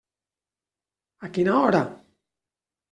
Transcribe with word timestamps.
A 1.27 1.31
quina 1.37 1.55
hora? 1.61 1.85